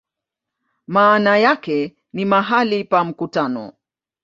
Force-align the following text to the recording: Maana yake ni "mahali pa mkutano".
Maana 0.87 1.37
yake 1.37 1.95
ni 2.13 2.25
"mahali 2.25 2.83
pa 2.83 3.03
mkutano". 3.03 3.71